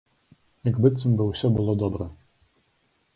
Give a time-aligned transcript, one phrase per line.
[0.69, 2.05] Як быццам бы ўсё было добра.